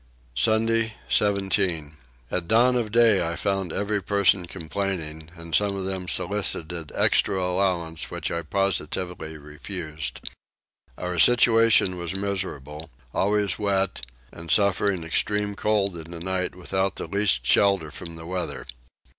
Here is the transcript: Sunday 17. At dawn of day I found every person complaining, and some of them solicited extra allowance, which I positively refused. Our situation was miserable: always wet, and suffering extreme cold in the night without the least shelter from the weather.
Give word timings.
Sunday 0.35 0.95
17. 1.09 1.95
At 2.31 2.47
dawn 2.47 2.75
of 2.75 2.91
day 2.91 3.21
I 3.21 3.35
found 3.35 3.71
every 3.71 4.01
person 4.01 4.47
complaining, 4.47 5.29
and 5.35 5.53
some 5.53 5.77
of 5.77 5.85
them 5.85 6.07
solicited 6.07 6.91
extra 6.95 7.39
allowance, 7.39 8.09
which 8.09 8.31
I 8.31 8.41
positively 8.41 9.37
refused. 9.37 10.21
Our 10.97 11.19
situation 11.19 11.97
was 11.97 12.15
miserable: 12.15 12.89
always 13.13 13.59
wet, 13.59 14.03
and 14.31 14.49
suffering 14.49 15.03
extreme 15.03 15.53
cold 15.55 15.95
in 15.95 16.09
the 16.09 16.19
night 16.19 16.55
without 16.55 16.95
the 16.95 17.05
least 17.05 17.45
shelter 17.45 17.91
from 17.91 18.15
the 18.15 18.25
weather. 18.25 18.65